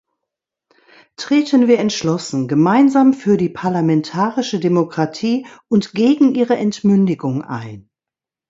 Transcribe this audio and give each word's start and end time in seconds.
Treten 1.15 1.67
wir 1.67 1.77
entschlossen 1.77 2.47
gemeinsam 2.47 3.13
für 3.13 3.37
die 3.37 3.49
parlamentarische 3.49 4.59
Demokratie 4.59 5.45
und 5.67 5.91
gegen 5.93 6.33
ihre 6.33 6.57
Entmündigung 6.57 7.43
ein! 7.43 7.87